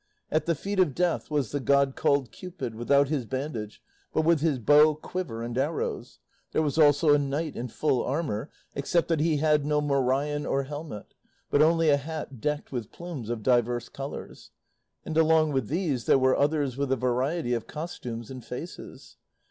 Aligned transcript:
At 0.31 0.47
the 0.47 0.55
feet 0.55 0.79
of 0.79 0.95
Death 0.95 1.29
was 1.29 1.51
the 1.51 1.59
god 1.59 1.95
called 1.95 2.31
Cupid, 2.31 2.73
without 2.73 3.09
his 3.09 3.23
bandage, 3.27 3.83
but 4.11 4.23
with 4.23 4.39
his 4.41 4.57
bow, 4.57 4.95
quiver, 4.95 5.43
and 5.43 5.55
arrows; 5.55 6.17
there 6.53 6.63
was 6.63 6.79
also 6.79 7.13
a 7.13 7.19
knight 7.19 7.55
in 7.55 7.67
full 7.67 8.03
armour, 8.03 8.49
except 8.73 9.09
that 9.09 9.19
he 9.19 9.37
had 9.37 9.63
no 9.63 9.79
morion 9.79 10.43
or 10.43 10.63
helmet, 10.63 11.13
but 11.51 11.61
only 11.61 11.89
a 11.89 11.97
hat 11.97 12.41
decked 12.41 12.71
with 12.71 12.91
plumes 12.91 13.29
of 13.29 13.43
divers 13.43 13.89
colours; 13.89 14.49
and 15.05 15.17
along 15.19 15.51
with 15.51 15.67
these 15.67 16.05
there 16.07 16.17
were 16.17 16.35
others 16.35 16.77
with 16.77 16.91
a 16.91 16.97
variety 16.97 17.53
of 17.53 17.67
costumes 17.67 18.31
and 18.31 18.43
faces. 18.43 19.17